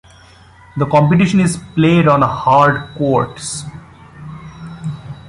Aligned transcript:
The 0.77 0.87
competition 0.87 1.39
is 1.41 1.59
played 1.75 2.07
on 2.07 2.23
hard 2.23 2.89
courts. 2.97 3.61